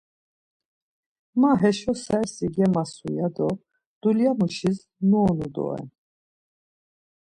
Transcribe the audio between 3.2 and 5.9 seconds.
do dulyamuşis nuonu doren.